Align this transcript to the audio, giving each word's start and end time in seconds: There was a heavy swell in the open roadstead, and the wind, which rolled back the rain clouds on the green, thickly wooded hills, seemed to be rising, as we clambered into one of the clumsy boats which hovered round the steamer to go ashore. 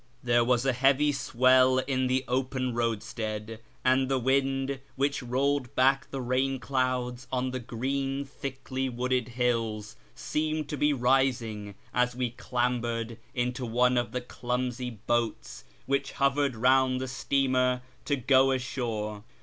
There 0.23 0.43
was 0.43 0.65
a 0.65 0.73
heavy 0.73 1.11
swell 1.11 1.77
in 1.77 2.07
the 2.07 2.23
open 2.27 2.73
roadstead, 2.73 3.59
and 3.85 4.09
the 4.09 4.17
wind, 4.17 4.79
which 4.95 5.21
rolled 5.21 5.75
back 5.75 6.09
the 6.09 6.21
rain 6.21 6.57
clouds 6.59 7.27
on 7.31 7.51
the 7.51 7.59
green, 7.59 8.25
thickly 8.25 8.89
wooded 8.89 9.27
hills, 9.27 9.95
seemed 10.15 10.67
to 10.69 10.75
be 10.77 10.91
rising, 10.91 11.75
as 11.93 12.15
we 12.15 12.31
clambered 12.31 13.19
into 13.35 13.63
one 13.63 13.95
of 13.95 14.11
the 14.11 14.21
clumsy 14.21 14.89
boats 14.89 15.65
which 15.85 16.13
hovered 16.13 16.55
round 16.55 16.99
the 16.99 17.07
steamer 17.07 17.83
to 18.05 18.15
go 18.15 18.49
ashore. 18.49 19.23